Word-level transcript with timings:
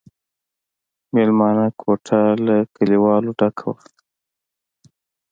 مېلمانه 1.13 1.65
کوټه 1.81 2.21
له 2.45 2.55
کليوالو 2.75 3.31
ډکه 3.39 3.63
وه. 3.73 3.81